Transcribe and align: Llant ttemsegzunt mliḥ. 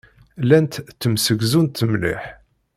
Llant 0.43 0.73
ttemsegzunt 0.91 1.81
mliḥ. 1.91 2.21